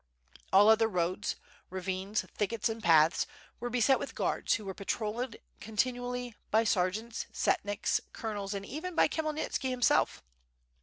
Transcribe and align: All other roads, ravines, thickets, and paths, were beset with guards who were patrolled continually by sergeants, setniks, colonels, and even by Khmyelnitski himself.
All 0.51 0.67
other 0.67 0.87
roads, 0.87 1.35
ravines, 1.69 2.21
thickets, 2.35 2.69
and 2.69 2.81
paths, 2.81 3.27
were 3.59 3.69
beset 3.69 3.99
with 3.99 4.15
guards 4.15 4.55
who 4.55 4.65
were 4.65 4.73
patrolled 4.73 5.35
continually 5.59 6.33
by 6.49 6.63
sergeants, 6.63 7.27
setniks, 7.31 8.01
colonels, 8.11 8.55
and 8.55 8.65
even 8.65 8.95
by 8.95 9.07
Khmyelnitski 9.07 9.69
himself. 9.69 10.23